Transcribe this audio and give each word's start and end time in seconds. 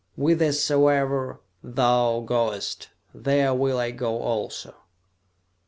"Whithersoever 0.17 1.41
thou 1.63 2.21
goest, 2.21 2.89
there 3.13 3.53
will 3.53 3.77
I 3.77 3.91
go 3.91 4.19
also!" 4.23 4.73